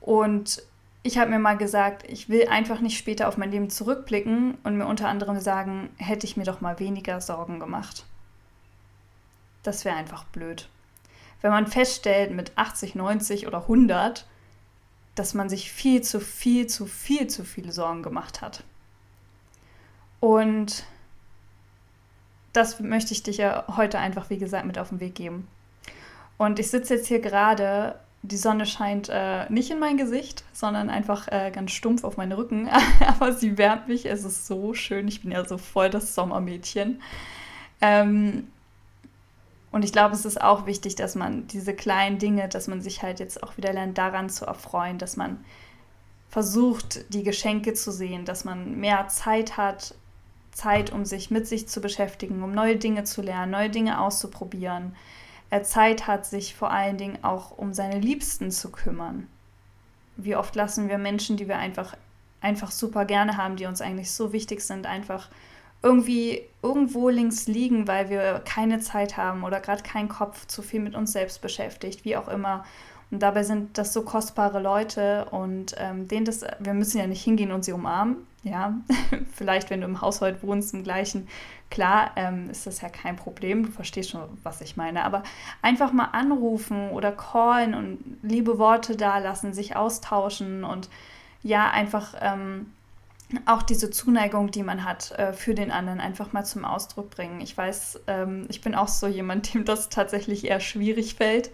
Und 0.00 0.62
ich 1.02 1.18
habe 1.18 1.30
mir 1.30 1.38
mal 1.38 1.56
gesagt, 1.56 2.04
ich 2.08 2.28
will 2.28 2.48
einfach 2.48 2.80
nicht 2.80 2.98
später 2.98 3.28
auf 3.28 3.38
mein 3.38 3.50
Leben 3.50 3.70
zurückblicken 3.70 4.58
und 4.64 4.76
mir 4.76 4.86
unter 4.86 5.08
anderem 5.08 5.40
sagen, 5.40 5.90
hätte 5.96 6.26
ich 6.26 6.36
mir 6.36 6.44
doch 6.44 6.60
mal 6.60 6.78
weniger 6.78 7.20
Sorgen 7.20 7.58
gemacht. 7.58 8.04
Das 9.62 9.84
wäre 9.84 9.96
einfach 9.96 10.24
blöd. 10.24 10.68
Wenn 11.40 11.52
man 11.52 11.66
feststellt 11.66 12.32
mit 12.32 12.52
80, 12.56 12.94
90 12.94 13.46
oder 13.46 13.62
100, 13.62 14.26
dass 15.14 15.32
man 15.32 15.48
sich 15.48 15.72
viel 15.72 16.02
zu 16.02 16.20
viel, 16.20 16.66
zu 16.66 16.86
viel, 16.86 17.28
zu 17.28 17.44
viele 17.44 17.72
Sorgen 17.72 18.02
gemacht 18.02 18.42
hat. 18.42 18.62
Und 20.20 20.84
das 22.52 22.78
möchte 22.80 23.14
ich 23.14 23.22
dich 23.22 23.38
ja 23.38 23.64
heute 23.76 23.98
einfach, 23.98 24.28
wie 24.28 24.38
gesagt, 24.38 24.66
mit 24.66 24.78
auf 24.78 24.90
den 24.90 25.00
Weg 25.00 25.14
geben. 25.14 25.48
Und 26.36 26.58
ich 26.58 26.70
sitze 26.70 26.94
jetzt 26.94 27.06
hier 27.06 27.20
gerade, 27.20 27.98
die 28.22 28.36
Sonne 28.36 28.66
scheint 28.66 29.08
äh, 29.08 29.50
nicht 29.50 29.70
in 29.70 29.78
mein 29.78 29.96
Gesicht, 29.96 30.44
sondern 30.52 30.90
einfach 30.90 31.28
äh, 31.28 31.50
ganz 31.50 31.72
stumpf 31.72 32.04
auf 32.04 32.16
meinen 32.16 32.32
Rücken. 32.32 32.68
Aber 33.06 33.32
sie 33.32 33.56
wärmt 33.56 33.88
mich, 33.88 34.06
es 34.06 34.24
ist 34.24 34.46
so 34.46 34.74
schön. 34.74 35.08
Ich 35.08 35.22
bin 35.22 35.32
ja 35.32 35.46
so 35.46 35.56
voll 35.56 35.88
das 35.88 36.14
Sommermädchen. 36.14 37.00
Ähm, 37.80 38.48
und 39.72 39.84
ich 39.84 39.92
glaube, 39.92 40.14
es 40.14 40.24
ist 40.24 40.40
auch 40.40 40.66
wichtig, 40.66 40.96
dass 40.96 41.14
man 41.14 41.46
diese 41.46 41.74
kleinen 41.74 42.18
Dinge, 42.18 42.48
dass 42.48 42.66
man 42.66 42.82
sich 42.82 43.02
halt 43.02 43.20
jetzt 43.20 43.42
auch 43.42 43.56
wieder 43.56 43.72
lernt, 43.72 43.96
daran 43.96 44.28
zu 44.28 44.44
erfreuen, 44.44 44.98
dass 44.98 45.16
man 45.16 45.42
versucht, 46.28 47.12
die 47.12 47.22
Geschenke 47.22 47.74
zu 47.74 47.90
sehen, 47.90 48.24
dass 48.24 48.44
man 48.44 48.78
mehr 48.78 49.08
Zeit 49.08 49.56
hat, 49.56 49.94
Zeit, 50.52 50.92
um 50.92 51.04
sich 51.04 51.30
mit 51.30 51.46
sich 51.46 51.68
zu 51.68 51.80
beschäftigen, 51.80 52.42
um 52.42 52.52
neue 52.52 52.76
Dinge 52.76 53.04
zu 53.04 53.22
lernen, 53.22 53.52
neue 53.52 53.70
Dinge 53.70 54.00
auszuprobieren. 54.00 54.94
Er 55.50 55.64
Zeit 55.64 56.06
hat, 56.06 56.24
sich 56.26 56.54
vor 56.54 56.70
allen 56.70 56.96
Dingen 56.96 57.18
auch 57.22 57.56
um 57.58 57.74
seine 57.74 57.98
Liebsten 57.98 58.50
zu 58.50 58.70
kümmern. 58.70 59.26
Wie 60.16 60.36
oft 60.36 60.54
lassen 60.54 60.88
wir 60.88 60.98
Menschen, 60.98 61.36
die 61.36 61.48
wir 61.48 61.58
einfach, 61.58 61.96
einfach 62.40 62.70
super 62.70 63.04
gerne 63.04 63.36
haben, 63.36 63.56
die 63.56 63.66
uns 63.66 63.80
eigentlich 63.80 64.12
so 64.12 64.32
wichtig 64.32 64.60
sind, 64.60 64.86
einfach 64.86 65.28
irgendwie 65.82 66.42
irgendwo 66.62 67.08
links 67.08 67.46
liegen, 67.46 67.88
weil 67.88 68.10
wir 68.10 68.42
keine 68.44 68.80
Zeit 68.80 69.16
haben 69.16 69.44
oder 69.44 69.60
gerade 69.60 69.82
keinen 69.82 70.08
Kopf 70.08 70.46
zu 70.46 70.62
viel 70.62 70.80
mit 70.80 70.94
uns 70.94 71.12
selbst 71.12 71.40
beschäftigt, 71.40 72.04
wie 72.04 72.16
auch 72.16 72.28
immer. 72.28 72.64
Und 73.10 73.20
dabei 73.20 73.42
sind 73.42 73.76
das 73.76 73.92
so 73.92 74.02
kostbare 74.02 74.60
Leute 74.60 75.26
und 75.30 75.74
ähm, 75.78 76.06
denen 76.06 76.24
das, 76.24 76.44
wir 76.58 76.74
müssen 76.74 76.98
ja 76.98 77.06
nicht 77.06 77.22
hingehen 77.22 77.50
und 77.50 77.64
sie 77.64 77.72
umarmen. 77.72 78.18
Ja, 78.42 78.74
vielleicht, 79.34 79.68
wenn 79.68 79.80
du 79.80 79.86
im 79.86 80.00
Haushalt 80.00 80.42
wohnst, 80.42 80.72
im 80.72 80.82
gleichen, 80.82 81.28
klar, 81.70 82.12
ähm, 82.16 82.48
ist 82.48 82.66
das 82.66 82.80
ja 82.80 82.88
kein 82.88 83.16
Problem. 83.16 83.66
Du 83.66 83.70
verstehst 83.70 84.10
schon, 84.10 84.22
was 84.42 84.60
ich 84.60 84.76
meine. 84.76 85.04
Aber 85.04 85.24
einfach 85.60 85.92
mal 85.92 86.08
anrufen 86.12 86.90
oder 86.90 87.12
callen 87.12 87.74
und 87.74 88.18
liebe 88.22 88.58
Worte 88.58 88.96
da 88.96 89.18
lassen, 89.18 89.52
sich 89.52 89.76
austauschen 89.76 90.64
und 90.64 90.88
ja, 91.42 91.70
einfach 91.70 92.14
ähm, 92.20 92.72
auch 93.46 93.62
diese 93.62 93.90
Zuneigung, 93.90 94.50
die 94.50 94.62
man 94.62 94.84
hat 94.84 95.12
äh, 95.12 95.32
für 95.32 95.54
den 95.54 95.70
anderen, 95.70 96.00
einfach 96.00 96.32
mal 96.32 96.44
zum 96.44 96.64
Ausdruck 96.64 97.10
bringen. 97.10 97.40
Ich 97.40 97.56
weiß, 97.56 98.00
ähm, 98.06 98.46
ich 98.48 98.60
bin 98.60 98.74
auch 98.74 98.88
so 98.88 99.06
jemand, 99.06 99.54
dem 99.54 99.64
das 99.64 99.88
tatsächlich 99.88 100.44
eher 100.44 100.60
schwierig 100.60 101.14
fällt. 101.14 101.50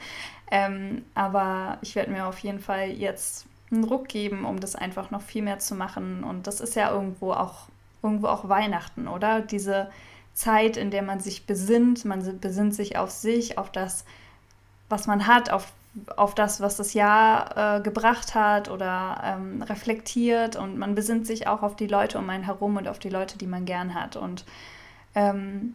Ähm, 0.50 1.04
aber 1.14 1.78
ich 1.82 1.94
werde 1.94 2.10
mir 2.10 2.26
auf 2.26 2.38
jeden 2.38 2.60
Fall 2.60 2.90
jetzt 2.90 3.46
einen 3.70 3.84
Ruck 3.84 4.08
geben, 4.08 4.44
um 4.44 4.60
das 4.60 4.76
einfach 4.76 5.10
noch 5.10 5.22
viel 5.22 5.42
mehr 5.42 5.58
zu 5.58 5.74
machen. 5.74 6.24
Und 6.24 6.46
das 6.46 6.60
ist 6.60 6.76
ja 6.76 6.90
irgendwo 6.90 7.32
auch, 7.32 7.68
irgendwo 8.02 8.28
auch 8.28 8.48
Weihnachten, 8.48 9.08
oder? 9.08 9.40
Diese 9.40 9.90
Zeit, 10.34 10.76
in 10.76 10.90
der 10.90 11.02
man 11.02 11.20
sich 11.20 11.46
besinnt, 11.46 12.04
man 12.04 12.40
besinnt 12.40 12.74
sich 12.74 12.96
auf 12.96 13.10
sich, 13.10 13.58
auf 13.58 13.72
das, 13.72 14.04
was 14.88 15.06
man 15.06 15.26
hat, 15.26 15.50
auf 15.50 15.72
auf 16.16 16.34
das, 16.34 16.60
was 16.60 16.76
das 16.76 16.94
Jahr 16.94 17.78
äh, 17.78 17.80
gebracht 17.80 18.34
hat 18.34 18.68
oder 18.68 19.20
ähm, 19.24 19.62
reflektiert 19.62 20.56
und 20.56 20.78
man 20.78 20.94
besinnt 20.94 21.26
sich 21.26 21.46
auch 21.46 21.62
auf 21.62 21.76
die 21.76 21.86
Leute 21.86 22.18
um 22.18 22.28
einen 22.28 22.44
herum 22.44 22.76
und 22.76 22.88
auf 22.88 22.98
die 22.98 23.08
Leute, 23.08 23.38
die 23.38 23.46
man 23.46 23.64
gern 23.64 23.94
hat. 23.94 24.16
Und 24.16 24.44
ähm, 25.14 25.74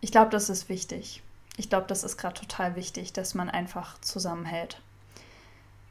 ich 0.00 0.10
glaube, 0.10 0.30
das 0.30 0.50
ist 0.50 0.68
wichtig. 0.68 1.22
Ich 1.56 1.68
glaube, 1.68 1.86
das 1.86 2.04
ist 2.04 2.16
gerade 2.16 2.40
total 2.40 2.74
wichtig, 2.74 3.12
dass 3.12 3.34
man 3.34 3.50
einfach 3.50 4.00
zusammenhält. 4.00 4.80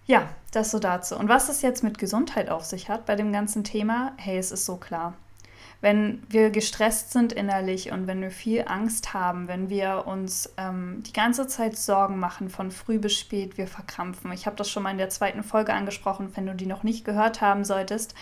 Ja, 0.05 0.27
das 0.51 0.71
so 0.71 0.79
dazu. 0.79 1.15
Und 1.15 1.29
was 1.29 1.49
es 1.49 1.61
jetzt 1.61 1.83
mit 1.83 1.97
Gesundheit 1.97 2.49
auf 2.49 2.65
sich 2.65 2.89
hat 2.89 3.05
bei 3.05 3.15
dem 3.15 3.31
ganzen 3.31 3.63
Thema, 3.63 4.13
hey, 4.17 4.37
es 4.37 4.51
ist 4.51 4.65
so 4.65 4.77
klar 4.77 5.13
wenn 5.81 6.21
wir 6.29 6.49
gestresst 6.49 7.11
sind 7.11 7.31
innerlich 7.31 7.91
und 7.91 8.05
wenn 8.07 8.21
wir 8.21 8.31
viel 8.31 8.65
Angst 8.67 9.13
haben, 9.13 9.47
wenn 9.47 9.69
wir 9.69 10.07
uns 10.07 10.53
ähm, 10.57 11.03
die 11.07 11.13
ganze 11.13 11.47
Zeit 11.47 11.77
Sorgen 11.77 12.19
machen, 12.19 12.49
von 12.49 12.71
früh 12.71 12.99
bis 12.99 13.17
spät, 13.17 13.57
wir 13.57 13.67
verkrampfen. 13.67 14.31
Ich 14.33 14.45
habe 14.45 14.57
das 14.57 14.69
schon 14.69 14.83
mal 14.83 14.91
in 14.91 14.97
der 14.97 15.09
zweiten 15.09 15.43
Folge 15.43 15.73
angesprochen. 15.73 16.31
Wenn 16.35 16.45
du 16.45 16.53
die 16.53 16.65
noch 16.65 16.83
nicht 16.83 17.05
gehört 17.05 17.39
haben 17.39 17.63
solltest, 17.63 18.13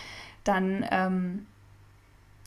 dann 0.43 0.85
ähm, 0.91 1.47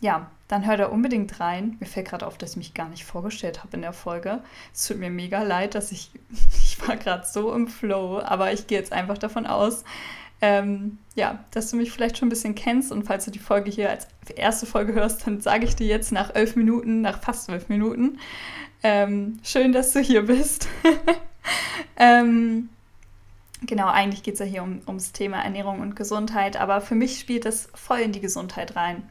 ja, 0.01 0.31
dann 0.49 0.67
hör 0.67 0.77
da 0.77 0.87
unbedingt 0.87 1.39
rein. 1.41 1.77
Mir 1.79 1.87
fällt 1.87 2.09
gerade 2.09 2.27
auf, 2.27 2.39
dass 2.39 2.53
ich 2.53 2.57
mich 2.57 2.75
gar 2.75 2.89
nicht 2.89 3.05
vorgestellt 3.05 3.63
habe 3.63 3.77
in 3.77 3.83
der 3.83 3.93
Folge. 3.93 4.43
Es 4.73 4.87
tut 4.87 4.99
mir 4.99 5.11
mega 5.11 5.43
leid, 5.43 5.75
dass 5.75 5.93
ich, 5.93 6.11
ich 6.55 6.87
war 6.87 6.97
gerade 6.97 7.27
so 7.27 7.55
im 7.55 7.69
Flow, 7.69 8.21
aber 8.21 8.53
ich 8.53 8.67
gehe 8.67 8.79
jetzt 8.79 8.93
einfach 8.93 9.19
davon 9.19 9.47
aus, 9.47 9.85
ähm, 10.43 10.99
ja, 11.15 11.45
dass 11.51 11.71
du 11.71 11.77
mich 11.77 11.93
vielleicht 11.93 12.19
schon 12.19 12.27
ein 12.27 12.31
bisschen 12.31 12.55
kennst 12.55 12.93
und 12.93 13.05
falls 13.05 13.25
du 13.25 13.31
die 13.31 13.39
Folge 13.39 13.71
hier 13.71 13.91
als 13.91 14.07
erste 14.35 14.67
Folge 14.67 14.95
hörst, 14.95 15.27
dann 15.27 15.41
sage 15.41 15.65
ich 15.65 15.77
dir 15.77 15.87
jetzt 15.87 16.13
nach 16.13 16.35
elf 16.35 16.57
Minuten, 16.57 17.03
nach 17.03 17.21
fast 17.21 17.45
zwölf 17.45 17.69
Minuten. 17.69 18.19
Ähm, 18.83 19.39
schön, 19.43 19.73
dass 19.73 19.93
du 19.93 20.01
hier 20.01 20.23
bist. 20.23 20.69
ähm, 21.97 22.71
genau, 23.67 23.89
eigentlich 23.89 24.23
geht 24.23 24.35
es 24.35 24.41
ja 24.41 24.47
hier 24.47 24.63
um, 24.63 24.81
ums 24.87 25.13
Thema 25.13 25.43
Ernährung 25.43 25.81
und 25.81 25.97
Gesundheit, 25.97 26.57
aber 26.57 26.81
für 26.81 26.95
mich 26.95 27.21
spielt 27.21 27.45
das 27.45 27.69
voll 27.75 27.99
in 27.99 28.13
die 28.13 28.21
Gesundheit 28.21 28.77
rein. 28.77 29.03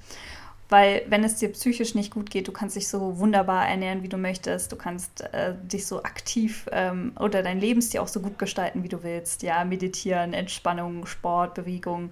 Weil 0.70 1.04
wenn 1.08 1.24
es 1.24 1.36
dir 1.36 1.50
psychisch 1.50 1.96
nicht 1.96 2.14
gut 2.14 2.30
geht, 2.30 2.48
du 2.48 2.52
kannst 2.52 2.76
dich 2.76 2.88
so 2.88 3.18
wunderbar 3.18 3.68
ernähren, 3.68 4.04
wie 4.04 4.08
du 4.08 4.18
möchtest, 4.18 4.72
du 4.72 4.76
kannst 4.76 5.22
äh, 5.34 5.56
dich 5.64 5.88
so 5.88 6.04
aktiv 6.04 6.70
ähm, 6.72 7.14
oder 7.20 7.42
dein 7.42 7.60
Lebensstil 7.60 8.00
auch 8.00 8.08
so 8.08 8.20
gut 8.20 8.38
gestalten, 8.38 8.84
wie 8.84 8.88
du 8.88 9.02
willst. 9.02 9.42
Ja, 9.42 9.66
meditieren, 9.66 10.34
Entspannung, 10.34 11.08
Sport, 11.08 11.56
Bewegung. 11.56 12.12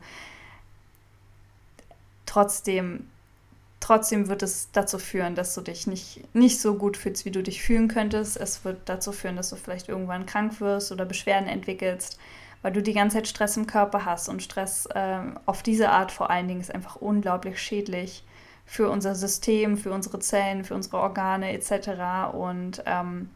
Trotzdem, 2.25 3.07
trotzdem 3.79 4.27
wird 4.27 4.41
es 4.41 4.69
dazu 4.71 4.97
führen, 4.97 5.35
dass 5.35 5.53
du 5.53 5.61
dich 5.61 5.85
nicht, 5.85 6.23
nicht 6.33 6.59
so 6.59 6.73
gut 6.73 6.97
fühlst, 6.97 7.25
wie 7.25 7.31
du 7.31 7.43
dich 7.43 7.61
fühlen 7.61 7.87
könntest. 7.87 8.37
Es 8.37 8.65
wird 8.65 8.79
dazu 8.85 9.11
führen, 9.11 9.35
dass 9.35 9.51
du 9.51 9.55
vielleicht 9.55 9.87
irgendwann 9.87 10.25
krank 10.25 10.59
wirst 10.59 10.91
oder 10.91 11.05
Beschwerden 11.05 11.47
entwickelst 11.47 12.19
weil 12.63 12.71
du 12.73 12.81
die 12.81 12.93
ganze 12.93 13.17
Zeit 13.17 13.27
Stress 13.27 13.55
im 13.55 13.67
Körper 13.67 14.03
hast 14.03 14.29
und 14.29 14.41
Stress 14.41 14.87
äh, 14.87 15.19
auf 15.45 15.61
diese 15.61 15.89
Art 15.89 16.11
vor 16.11 16.31
allen 16.31 16.47
Dingen 16.47 16.59
ist 16.59 16.73
einfach 16.73 16.95
unglaublich 16.95 17.61
schädlich 17.61 18.23
für 18.67 18.89
unser 18.89 19.15
System, 19.15 19.77
für 19.77 19.91
unsere 19.91 20.19
Zellen, 20.19 20.63
für 20.63 20.75
unsere 20.75 20.97
Organe 20.97 21.53
etc. 21.53 22.35
Und 22.35 22.83
ähm, 22.85 23.29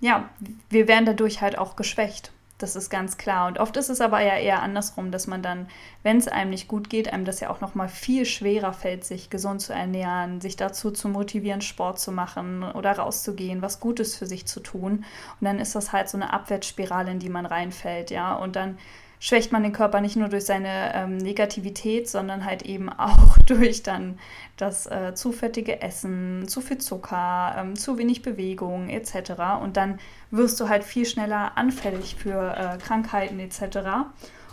ja, 0.00 0.28
wir 0.68 0.86
werden 0.86 1.06
dadurch 1.06 1.40
halt 1.40 1.58
auch 1.58 1.74
geschwächt. 1.74 2.30
Das 2.58 2.76
ist 2.76 2.88
ganz 2.88 3.16
klar. 3.16 3.48
Und 3.48 3.58
oft 3.58 3.76
ist 3.76 3.88
es 3.88 4.00
aber 4.00 4.20
ja 4.20 4.36
eher 4.36 4.62
andersrum, 4.62 5.10
dass 5.10 5.26
man 5.26 5.42
dann, 5.42 5.66
wenn 6.04 6.18
es 6.18 6.28
einem 6.28 6.50
nicht 6.50 6.68
gut 6.68 6.88
geht, 6.88 7.12
einem 7.12 7.24
das 7.24 7.40
ja 7.40 7.50
auch 7.50 7.60
noch 7.60 7.74
mal 7.74 7.88
viel 7.88 8.26
schwerer 8.26 8.72
fällt, 8.72 9.04
sich 9.04 9.28
gesund 9.28 9.60
zu 9.60 9.72
ernähren, 9.72 10.40
sich 10.40 10.56
dazu 10.56 10.92
zu 10.92 11.08
motivieren, 11.08 11.62
Sport 11.62 11.98
zu 11.98 12.12
machen 12.12 12.62
oder 12.62 12.92
rauszugehen, 12.92 13.60
was 13.60 13.80
Gutes 13.80 14.14
für 14.14 14.26
sich 14.26 14.46
zu 14.46 14.60
tun. 14.60 15.04
Und 15.40 15.44
dann 15.44 15.58
ist 15.58 15.74
das 15.74 15.92
halt 15.92 16.08
so 16.08 16.16
eine 16.16 16.32
Abwärtsspirale, 16.32 17.10
in 17.10 17.18
die 17.18 17.28
man 17.30 17.46
reinfällt, 17.46 18.10
ja. 18.10 18.36
Und 18.36 18.56
dann 18.56 18.78
schwächt 19.24 19.52
man 19.52 19.62
den 19.62 19.72
Körper 19.72 20.02
nicht 20.02 20.16
nur 20.16 20.28
durch 20.28 20.44
seine 20.44 20.94
ähm, 20.94 21.16
Negativität, 21.16 22.10
sondern 22.10 22.44
halt 22.44 22.60
eben 22.60 22.90
auch 22.98 23.38
durch 23.46 23.82
dann 23.82 24.18
das 24.58 24.84
äh, 24.84 25.14
zu 25.14 25.32
fettige 25.32 25.80
Essen, 25.80 26.46
zu 26.46 26.60
viel 26.60 26.76
Zucker, 26.76 27.54
ähm, 27.56 27.74
zu 27.74 27.96
wenig 27.96 28.20
Bewegung 28.20 28.90
etc. 28.90 29.62
Und 29.62 29.78
dann 29.78 29.98
wirst 30.30 30.60
du 30.60 30.68
halt 30.68 30.84
viel 30.84 31.06
schneller 31.06 31.56
anfällig 31.56 32.16
für 32.16 32.54
äh, 32.54 32.76
Krankheiten 32.76 33.40
etc. 33.40 33.78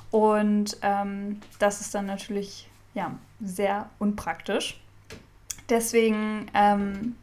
Und 0.10 0.78
ähm, 0.84 1.42
das 1.60 1.82
ist 1.82 1.94
dann 1.94 2.06
natürlich 2.06 2.70
ja, 2.94 3.12
sehr 3.42 3.90
unpraktisch. 4.00 4.80
Deswegen, 5.70 6.50
ähm, 6.54 7.18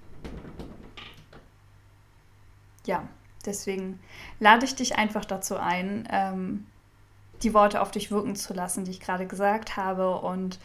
ja, 2.84 3.08
deswegen 3.46 4.00
lade 4.38 4.66
ich 4.66 4.74
dich 4.74 4.98
einfach 4.98 5.24
dazu 5.24 5.56
ein, 5.56 6.06
ähm, 6.12 6.66
die 7.42 7.54
Worte 7.54 7.80
auf 7.80 7.90
dich 7.90 8.10
wirken 8.10 8.36
zu 8.36 8.54
lassen, 8.54 8.84
die 8.84 8.90
ich 8.90 9.00
gerade 9.00 9.26
gesagt 9.26 9.76
habe 9.76 10.18
und 10.18 10.58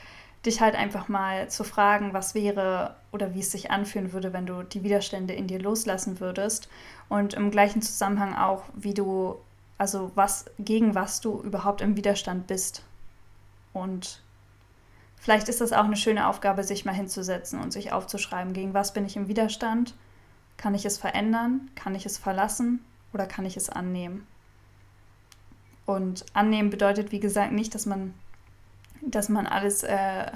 dich 0.45 0.59
halt 0.59 0.75
einfach 0.75 1.07
mal 1.07 1.49
zu 1.49 1.63
fragen, 1.63 2.13
was 2.13 2.35
wäre 2.35 2.95
oder 3.11 3.33
wie 3.33 3.39
es 3.39 3.51
sich 3.51 3.71
anfühlen 3.71 4.11
würde, 4.11 4.33
wenn 4.33 4.45
du 4.45 4.63
die 4.63 4.83
Widerstände 4.83 5.33
in 5.33 5.47
dir 5.47 5.59
loslassen 5.59 6.19
würdest 6.19 6.67
und 7.07 7.33
im 7.33 7.49
gleichen 7.49 7.81
Zusammenhang 7.81 8.35
auch, 8.35 8.63
wie 8.73 8.93
du, 8.93 9.37
also 9.77 10.11
was, 10.15 10.45
gegen 10.59 10.95
was 10.95 11.21
du 11.21 11.41
überhaupt 11.41 11.81
im 11.81 11.95
Widerstand 11.95 12.47
bist. 12.47 12.83
Und 13.71 14.21
vielleicht 15.15 15.47
ist 15.47 15.61
das 15.61 15.71
auch 15.71 15.85
eine 15.85 15.95
schöne 15.95 16.27
Aufgabe, 16.27 16.63
sich 16.63 16.83
mal 16.83 16.93
hinzusetzen 16.93 17.61
und 17.61 17.71
sich 17.71 17.93
aufzuschreiben, 17.93 18.53
gegen 18.53 18.73
was 18.73 18.93
bin 18.93 19.05
ich 19.05 19.15
im 19.15 19.29
Widerstand? 19.29 19.95
Kann 20.57 20.75
ich 20.75 20.85
es 20.85 20.97
verändern? 20.97 21.69
Kann 21.75 21.95
ich 21.95 22.05
es 22.05 22.17
verlassen? 22.17 22.83
Oder 23.13 23.25
kann 23.27 23.45
ich 23.45 23.57
es 23.57 23.69
annehmen? 23.69 24.27
Und 25.85 26.25
annehmen 26.33 26.69
bedeutet, 26.69 27.11
wie 27.11 27.19
gesagt, 27.19 27.51
nicht, 27.51 27.75
dass 27.75 27.85
man, 27.85 28.13
dass 29.01 29.29
man 29.29 29.47
alles, 29.47 29.83
äh, 29.83 30.31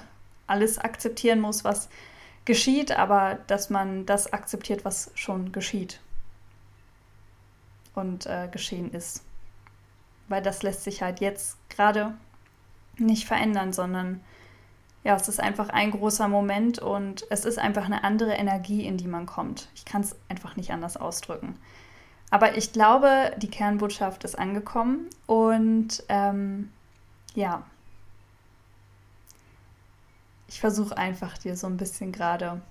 alles 0.46 0.78
akzeptieren 0.78 1.40
muss, 1.40 1.64
was 1.64 1.90
geschieht, 2.46 2.92
aber 2.92 3.40
dass 3.48 3.70
man 3.70 4.06
das 4.06 4.32
akzeptiert, 4.32 4.86
was 4.86 5.12
schon 5.16 5.52
geschieht 5.52 6.00
und 7.94 8.26
äh, 8.26 8.48
geschehen 8.52 8.92
ist. 8.92 9.24
Weil 10.28 10.42
das 10.42 10.64
lässt 10.64 10.84
sich 10.84 11.02
halt 11.02 11.20
jetzt 11.20 11.58
gerade 11.70 12.14
nicht 12.98 13.26
verändern, 13.26 13.74
sondern 13.74 14.22
ja, 15.04 15.16
es 15.16 15.28
ist 15.30 15.40
einfach 15.40 15.70
ein 15.70 15.92
großer 15.92 16.28
Moment 16.28 16.80
und 16.80 17.26
es 17.30 17.46
ist 17.46 17.60
einfach 17.60 17.86
eine 17.86 18.04
andere 18.04 18.34
Energie, 18.34 18.86
in 18.86 18.98
die 18.98 19.08
man 19.08 19.26
kommt. 19.26 19.70
Ich 19.76 19.86
kann 19.86 20.02
es 20.02 20.16
einfach 20.28 20.56
nicht 20.56 20.72
anders 20.72 20.98
ausdrücken. 20.98 21.58
Aber 22.30 22.58
ich 22.58 22.74
glaube, 22.74 23.32
die 23.38 23.50
Kernbotschaft 23.50 24.24
ist 24.24 24.38
angekommen 24.38 25.08
und 25.28 26.04
ähm, 26.10 26.72
ja, 27.36 27.64
ich 30.50 30.60
versuche 30.60 30.98
einfach 30.98 31.38
dir 31.38 31.56
so 31.56 31.68
ein 31.68 31.78
bisschen 31.78 32.12
gerade 32.12 32.62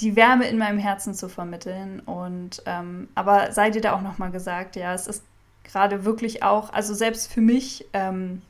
die 0.00 0.16
Wärme 0.16 0.48
in 0.48 0.58
meinem 0.58 0.78
Herzen 0.78 1.14
zu 1.14 1.28
vermitteln. 1.28 2.00
Und 2.00 2.62
ähm, 2.66 3.08
aber 3.14 3.52
sei 3.52 3.70
dir 3.70 3.80
da 3.80 3.92
auch 3.92 4.00
nochmal 4.00 4.30
gesagt, 4.30 4.76
ja, 4.76 4.94
es 4.94 5.06
ist 5.06 5.24
gerade 5.64 6.04
wirklich 6.04 6.42
auch, 6.42 6.72
also 6.72 6.94
selbst 6.94 7.32
für 7.32 7.40
mich, 7.40 7.86
ähm, 7.92 8.42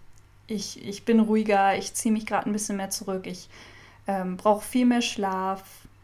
ich, 0.47 0.85
ich 0.87 1.05
bin 1.05 1.21
ruhiger, 1.21 1.77
ich 1.77 1.95
ziehe 1.95 2.13
mich 2.13 2.27
gerade 2.27 2.49
ein 2.49 2.53
bisschen 2.53 2.77
mehr 2.77 2.91
zurück, 2.91 3.27
ich 3.27 3.49
ähm, 4.07 4.37
brauche 4.37 4.65
viel 4.65 4.87
mehr 4.87 5.03
Schlaf, 5.03 5.63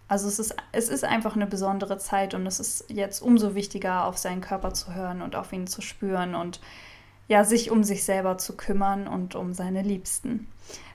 also 0.08 0.28
es 0.28 0.38
ist, 0.38 0.54
es 0.72 0.88
ist 0.88 1.04
einfach 1.04 1.34
eine 1.34 1.46
besondere 1.46 1.98
Zeit 1.98 2.34
und 2.34 2.46
es 2.46 2.60
ist 2.60 2.84
jetzt 2.88 3.20
umso 3.20 3.54
wichtiger, 3.54 4.04
auf 4.04 4.18
seinen 4.18 4.40
Körper 4.40 4.72
zu 4.72 4.94
hören 4.94 5.20
und 5.20 5.34
auf 5.34 5.52
ihn 5.52 5.66
zu 5.66 5.82
spüren 5.82 6.34
und 6.34 6.60
ja, 7.28 7.42
sich 7.44 7.72
um 7.72 7.82
sich 7.82 8.04
selber 8.04 8.38
zu 8.38 8.56
kümmern 8.56 9.08
und 9.08 9.34
um 9.34 9.52
seine 9.52 9.82
Liebsten. 9.82 10.46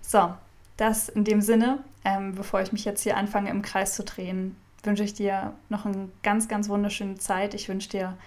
So, 0.02 0.34
das 0.78 1.10
in 1.10 1.26
dem 1.26 1.42
Sinne, 1.42 1.80
ähm, 2.06 2.36
bevor 2.36 2.62
ich 2.62 2.72
mich 2.72 2.86
jetzt 2.86 3.04
hier 3.04 3.18
anfange 3.18 3.50
im 3.50 3.62
Kreis 3.62 3.96
zu 3.96 4.04
drehen, 4.04 4.56
wünsche 4.84 5.04
ich 5.04 5.14
dir 5.14 5.54
noch 5.68 5.86
eine 5.86 6.08
ganz, 6.24 6.48
ganz 6.48 6.70
wunderschöne 6.70 7.16
Zeit. 7.16 7.54
Ich 7.54 7.68
wünsche 7.68 7.90
dir 7.90 8.18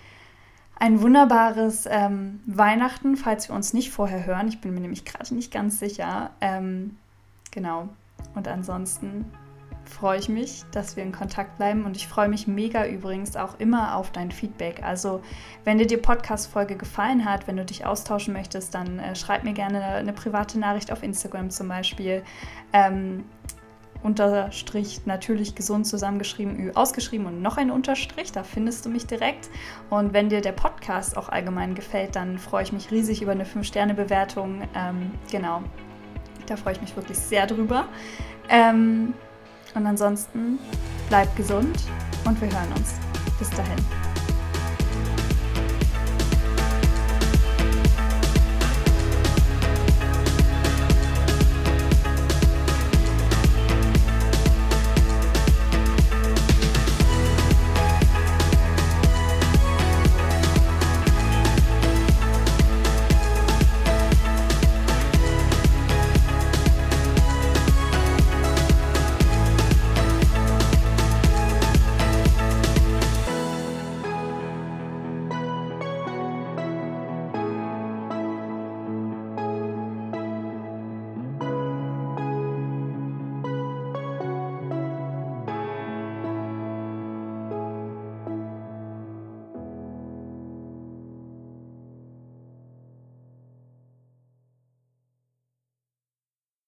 ein 0.79 1.01
wunderbares 1.01 1.87
ähm, 1.91 2.41
Weihnachten, 2.47 3.17
falls 3.17 3.49
wir 3.49 3.57
uns 3.57 3.73
nicht 3.73 3.91
vorher 3.91 4.27
hören. 4.27 4.49
Ich 4.49 4.61
bin 4.61 4.75
mir 4.75 4.81
nämlich 4.81 5.05
gerade 5.05 5.35
nicht 5.35 5.53
ganz 5.53 5.79
sicher. 5.79 6.31
Ähm, 6.41 6.97
genau. 7.51 7.89
Und 8.35 8.49
ansonsten 8.49 9.25
freue 9.87 10.19
ich 10.19 10.29
mich, 10.29 10.65
dass 10.73 10.97
wir 10.97 11.03
in 11.03 11.13
Kontakt 11.13 11.57
bleiben 11.57 11.85
und 11.85 11.97
ich 11.97 12.09
freue 12.09 12.29
mich 12.29 12.47
mega 12.47 12.87
übrigens 12.87 13.37
auch 13.37 13.59
immer 13.59 13.97
auf 13.97 14.11
dein 14.11 14.31
Feedback. 14.31 14.83
Also 14.83 15.23
wenn 15.65 15.79
dir 15.79 15.87
die 15.87 15.97
Podcast-Folge 15.97 16.77
gefallen 16.77 17.25
hat, 17.25 17.47
wenn 17.47 17.57
du 17.57 17.65
dich 17.65 17.87
austauschen 17.87 18.35
möchtest, 18.35 18.75
dann 18.75 18.99
äh, 18.99 19.15
schreib 19.15 19.45
mir 19.45 19.53
gerne 19.53 19.83
eine 19.85 20.13
private 20.13 20.59
Nachricht 20.59 20.93
auf 20.93 21.03
Instagram 21.03 21.51
zum 21.51 21.69
Beispiel. 21.69 22.23
Ähm, 22.73 23.25
Unterstrich 24.05 25.07
natürlich 25.07 25.55
gesund 25.55 25.87
zusammengeschrieben, 25.87 26.77
ausgeschrieben 26.77 27.27
und 27.27 27.41
noch 27.41 27.57
ein 27.57 27.71
Unterstrich, 27.71 28.33
da 28.33 28.43
findest 28.43 28.85
du 28.85 28.91
mich 28.91 29.07
direkt. 29.07 29.49
Und 29.89 30.13
wenn 30.13 30.29
dir 30.29 30.43
der 30.43 30.53
Podcast 30.53 31.17
auch 31.17 31.31
allgemein 31.31 31.75
gefällt, 31.75 32.15
dann 32.15 32.37
freue 32.37 32.65
ich 32.65 32.73
mich 32.73 32.91
riesig 32.91 33.23
über 33.23 33.33
eine 33.33 33.45
5-Sterne-Bewertung. 33.45 34.69
Ähm, 34.75 35.11
genau, 35.31 35.63
da 36.45 36.57
freue 36.57 36.75
ich 36.75 36.83
mich 36.83 36.95
wirklich 36.97 37.17
sehr 37.17 37.47
drüber. 37.47 37.89
Ähm, 38.51 39.15
und 39.75 39.87
ansonsten 39.87 40.59
bleib 41.09 41.35
gesund 41.37 41.77
und 42.25 42.41
wir 42.41 42.49
hören 42.51 42.73
uns. 42.77 42.95
Bis 43.39 43.51
dahin. 43.51 44.04